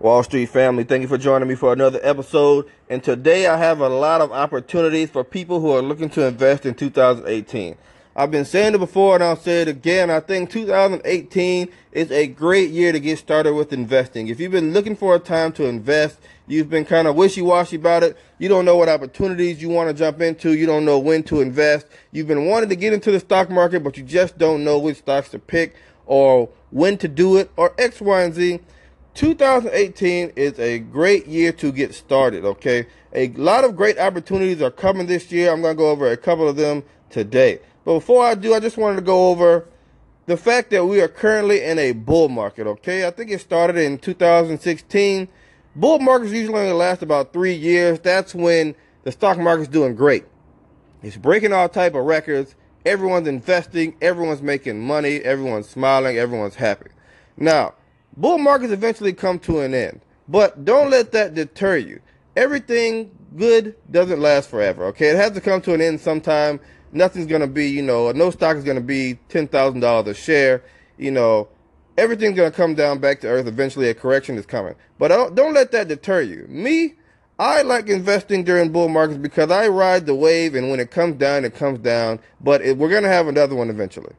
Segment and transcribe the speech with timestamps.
[0.00, 2.70] Wall Street family, thank you for joining me for another episode.
[2.88, 6.64] And today I have a lot of opportunities for people who are looking to invest
[6.64, 7.76] in 2018.
[8.14, 10.08] I've been saying it before and I'll say it again.
[10.08, 14.28] I think 2018 is a great year to get started with investing.
[14.28, 18.04] If you've been looking for a time to invest, you've been kind of wishy-washy about
[18.04, 21.24] it, you don't know what opportunities you want to jump into, you don't know when
[21.24, 24.62] to invest, you've been wanting to get into the stock market, but you just don't
[24.62, 25.74] know which stocks to pick
[26.06, 28.60] or when to do it or X, Y, and Z
[29.18, 32.86] 2018 is a great year to get started, okay?
[33.12, 35.52] A lot of great opportunities are coming this year.
[35.52, 37.58] I'm going to go over a couple of them today.
[37.84, 39.66] But before I do, I just wanted to go over
[40.26, 43.08] the fact that we are currently in a bull market, okay?
[43.08, 45.26] I think it started in 2016.
[45.74, 47.98] Bull markets usually only last about three years.
[47.98, 50.26] That's when the stock market's doing great.
[51.02, 52.54] It's breaking all type of records.
[52.86, 53.96] Everyone's investing.
[54.00, 55.16] Everyone's making money.
[55.16, 56.18] Everyone's smiling.
[56.18, 56.90] Everyone's happy.
[57.36, 57.74] Now,
[58.18, 62.00] Bull markets eventually come to an end, but don't let that deter you.
[62.34, 65.10] Everything good doesn't last forever, okay?
[65.10, 66.58] It has to come to an end sometime.
[66.90, 70.64] Nothing's going to be, you know, no stock is going to be $10,000 a share.
[70.96, 71.46] You know,
[71.96, 73.46] everything's going to come down back to earth.
[73.46, 74.74] Eventually, a correction is coming.
[74.98, 76.44] But don't, don't let that deter you.
[76.48, 76.94] Me,
[77.38, 81.18] I like investing during bull markets because I ride the wave, and when it comes
[81.18, 82.18] down, it comes down.
[82.40, 84.16] But it, we're going to have another one eventually.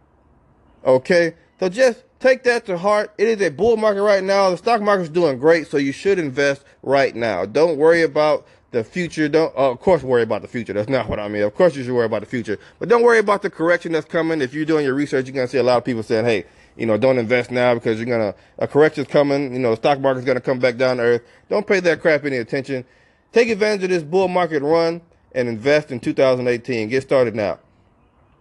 [0.86, 1.36] Okay?
[1.60, 3.14] So just take that to heart.
[3.17, 4.50] It is a bull market right now.
[4.50, 7.45] The stock market is doing great, so you should invest right now.
[7.45, 9.28] Don't worry about the future.
[9.28, 10.73] Don't, uh, of course, worry about the future.
[10.73, 11.42] That's not what I mean.
[11.44, 14.06] Of course, you should worry about the future, but don't worry about the correction that's
[14.06, 14.42] coming.
[14.42, 16.45] If you're doing your research, you're gonna see a lot of people saying, "Hey,
[16.78, 19.54] you know, don't invest now because you're gonna a correction's coming.
[19.54, 21.22] You know, the stock market's gonna come back down to earth.
[21.50, 22.86] Don't pay that crap any attention.
[23.31, 25.02] Take advantage of this bull market run
[25.33, 26.89] and invest in 2018.
[26.89, 27.59] Get started now.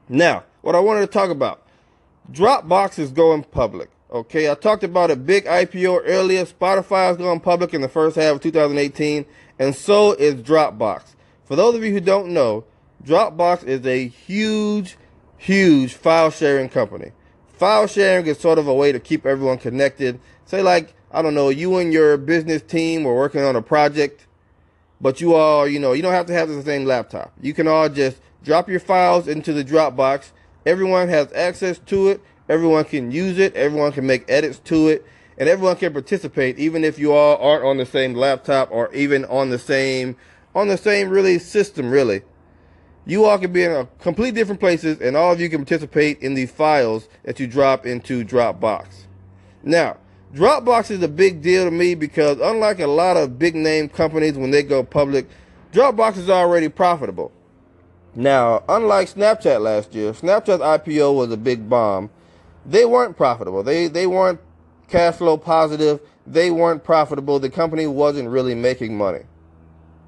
[0.08, 1.62] Now, what I wanted to talk about
[2.30, 3.88] Dropbox is going public.
[4.10, 6.44] Okay, I talked about a big IPO earlier.
[6.44, 9.24] Spotify is going public in the first half of 2018,
[9.58, 11.14] and so is Dropbox.
[11.44, 12.64] For those of you who don't know,
[13.02, 14.98] Dropbox is a huge,
[15.38, 17.12] huge file sharing company.
[17.54, 20.20] File sharing is sort of a way to keep everyone connected.
[20.44, 24.26] Say, like, I don't know, you and your business team were working on a project,
[25.00, 27.32] but you all, you know, you don't have to have the same laptop.
[27.40, 30.32] You can all just drop your files into the Dropbox
[30.66, 32.20] Everyone has access to it.
[32.48, 33.54] Everyone can use it.
[33.54, 35.06] Everyone can make edits to it.
[35.38, 39.24] And everyone can participate, even if you all aren't on the same laptop or even
[39.26, 40.16] on the same,
[40.54, 42.22] on the same really system, really.
[43.06, 46.20] You all can be in a complete different places and all of you can participate
[46.20, 49.06] in the files that you drop into Dropbox.
[49.62, 49.96] Now,
[50.34, 54.34] Dropbox is a big deal to me because unlike a lot of big name companies
[54.34, 55.26] when they go public,
[55.72, 57.32] Dropbox is already profitable.
[58.18, 62.10] Now, unlike Snapchat last year, Snapchat's IPO was a big bomb.
[62.66, 63.62] They weren't profitable.
[63.62, 64.40] They they weren't
[64.88, 66.00] cash flow positive.
[66.26, 67.38] They weren't profitable.
[67.38, 69.20] The company wasn't really making money.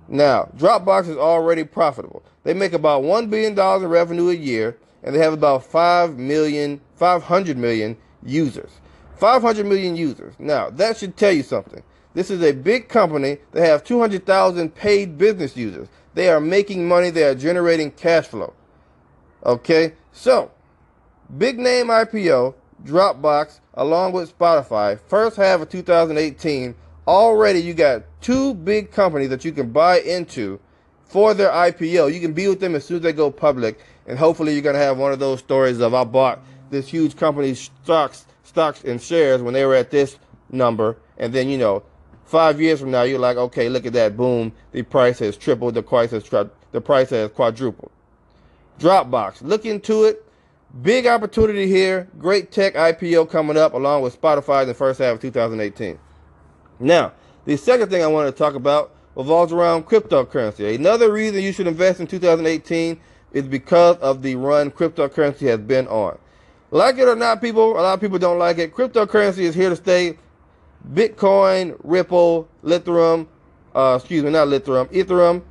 [0.09, 2.25] Now, Dropbox is already profitable.
[2.43, 6.81] They make about $1 billion in revenue a year, and they have about 5 million,
[6.97, 7.97] 500 million
[8.27, 8.73] users.
[9.19, 10.35] 500 million users.
[10.41, 11.85] Now, that should tell you something.
[12.13, 13.39] This is a big company.
[13.53, 15.89] They have 200,000 paid business users.
[16.15, 17.11] They are making money.
[17.11, 18.53] They are generating cash flow.
[19.47, 20.51] Okay, so
[21.39, 22.55] big name IPO,
[22.85, 26.75] Dropbox, along with Spotify, first half of 2018.
[27.07, 30.61] Already, you got two big companies that you can buy into
[31.05, 32.13] for their IPO.
[32.13, 34.79] You can be with them as soon as they go public, and hopefully, you're gonna
[34.79, 36.41] have one of those stories of I bought
[36.71, 40.19] this huge company's stocks, stocks and shares when they were at this
[40.51, 41.83] number, and then you know
[42.31, 45.75] Five years from now, you're like, okay, look at that, boom, the price has tripled,
[45.75, 47.91] the price has tri- the price has quadrupled.
[48.79, 50.25] Dropbox, look into it.
[50.81, 52.07] Big opportunity here.
[52.21, 55.99] Great tech IPO coming up along with Spotify in the first half of 2018.
[56.79, 57.15] Now,
[57.47, 60.77] the second thing I wanted to talk about revolves around cryptocurrency.
[60.77, 63.01] Another reason you should invest in 2018
[63.33, 66.17] is because of the run cryptocurrency has been on.
[66.71, 68.73] Like it or not, people, a lot of people don't like it.
[68.73, 70.17] Cryptocurrency is here to stay.
[70.89, 73.27] Bitcoin, Ripple, Ethereum,
[73.75, 75.43] uh, excuse me, not Ethereum, Ethereum,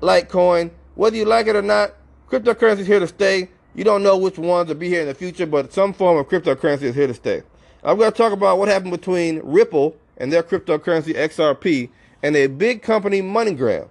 [0.00, 0.70] Litecoin.
[0.94, 1.94] Whether you like it or not,
[2.28, 3.50] cryptocurrency is here to stay.
[3.74, 6.28] You don't know which ones will be here in the future, but some form of
[6.28, 7.42] cryptocurrency is here to stay.
[7.82, 11.90] I'm going to talk about what happened between Ripple and their cryptocurrency XRP
[12.22, 13.88] and a big company, MoneyGram.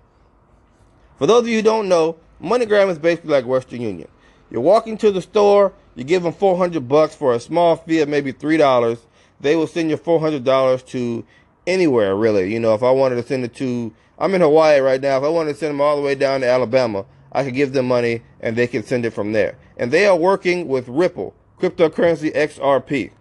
[1.18, 4.08] For those of you who don't know, MoneyGram is basically like Western Union.
[4.50, 8.10] You're walking to the store, you give them 400 bucks for a small fee of
[8.10, 9.00] maybe $3
[9.42, 11.26] they will send you $400 to
[11.68, 12.52] anywhere, really.
[12.54, 15.18] You know, if I wanted to send it to, I'm in Hawaii right now.
[15.18, 17.74] If I wanted to send them all the way down to Alabama, I could give
[17.74, 19.58] them money and they can send it from there.
[19.78, 23.12] And they are working with Ripple, cryptocurrency XRP.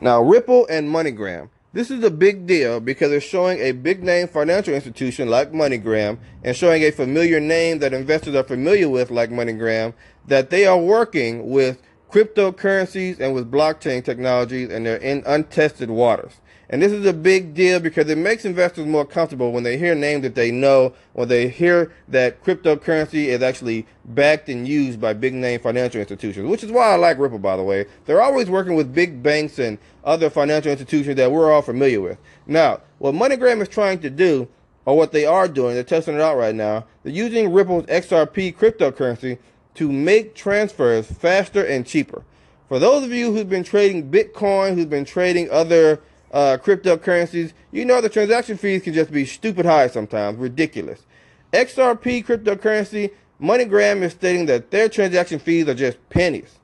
[0.00, 4.28] Now, Ripple and MoneyGram, This is a big deal because it's showing a big name
[4.28, 9.30] financial institution like MoneyGram and showing a familiar name that investors are familiar with like
[9.30, 9.94] MoneyGram
[10.26, 16.40] that they are working with cryptocurrencies and with blockchain technologies and they're in untested waters.
[16.70, 19.94] And this is a big deal because it makes investors more comfortable when they hear
[19.94, 25.14] names that they know, when they hear that cryptocurrency is actually backed and used by
[25.14, 27.86] big name financial institutions, which is why I like Ripple, by the way.
[28.04, 32.18] They're always working with big banks and other financial institutions that we're all familiar with.
[32.46, 34.46] Now, what MoneyGram is trying to do,
[34.84, 38.54] or what they are doing, they're testing it out right now, they're using Ripple's XRP
[38.54, 39.38] cryptocurrency
[39.78, 42.24] to make transfers faster and cheaper.
[42.68, 46.00] For those of you who've been trading Bitcoin, who've been trading other
[46.32, 51.06] uh, cryptocurrencies, you know the transaction fees can just be stupid high sometimes, ridiculous.
[51.52, 56.56] XRP cryptocurrency, MoneyGram is stating that their transaction fees are just pennies.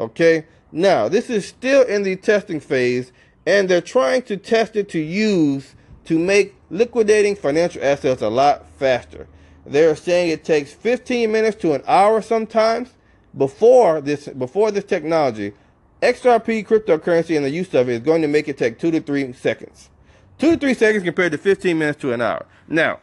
[0.00, 0.44] Okay?
[0.72, 3.12] Now, this is still in the testing phase,
[3.46, 5.76] and they're trying to test it to use
[6.06, 9.28] to make liquidating financial assets a lot faster.
[9.66, 12.90] They're saying it takes 15 minutes to an hour sometimes
[13.36, 15.52] before this before this technology
[16.02, 19.00] XRP cryptocurrency and the use of it is going to make it take two to
[19.00, 19.88] three seconds.
[20.38, 22.44] Two to three seconds compared to 15 minutes to an hour.
[22.68, 23.00] Now,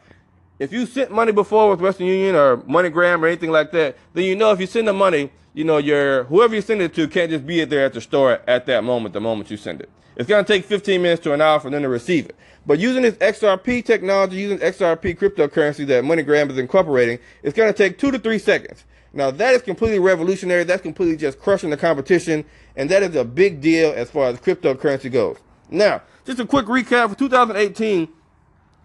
[0.58, 4.24] if you sent money before with Western Union or MoneyGram or anything like that, then
[4.24, 7.08] you know if you send the money, you know your whoever you send it to
[7.08, 9.88] can't just be there at the store at that moment, the moment you send it.
[10.16, 12.36] It's going to take 15 minutes to an hour for them to receive it.
[12.66, 17.76] But using this XRP technology, using XRP cryptocurrency that MoneyGram is incorporating, it's going to
[17.76, 18.84] take two to three seconds.
[19.12, 20.64] Now that is completely revolutionary.
[20.64, 22.44] That's completely just crushing the competition,
[22.76, 25.38] and that is a big deal as far as cryptocurrency goes.
[25.70, 28.08] Now, just a quick recap for 2018.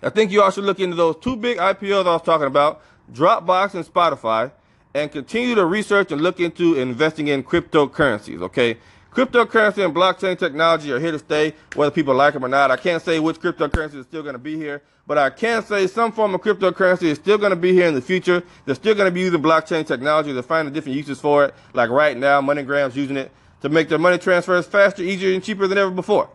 [0.02, 2.82] I think you all should look into those two big IPOs I was talking about,
[3.12, 4.52] Dropbox and Spotify,
[4.94, 8.42] and continue to research and look into investing in cryptocurrencies.
[8.42, 8.78] Okay,
[9.12, 12.70] Cryptocurrency and blockchain technology are here to stay, whether people like them or not.
[12.70, 15.88] I can't say which cryptocurrency is still going to be here, but I can say
[15.88, 18.44] some form of cryptocurrency is still going to be here in the future.
[18.66, 20.32] They're still going to be using blockchain technology.
[20.32, 21.56] They're finding different uses for it.
[21.74, 23.32] Like right now, MoneyGram's using it
[23.62, 26.30] to make their money transfers faster, easier, and cheaper than ever before.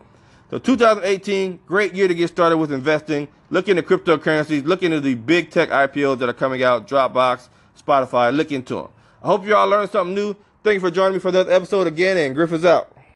[0.50, 3.28] So 2018, great year to get started with investing.
[3.50, 4.64] Look into cryptocurrencies.
[4.66, 8.34] Look into the big tech IPOs that are coming out, Dropbox, Spotify.
[8.34, 8.88] Look into them.
[9.22, 10.34] I hope you all learned something new.
[10.62, 12.90] Thank you for joining me for this episode again, and Griff is out.